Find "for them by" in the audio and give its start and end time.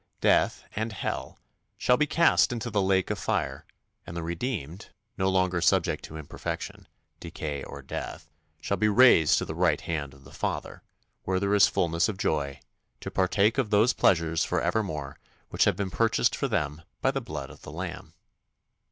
16.35-17.11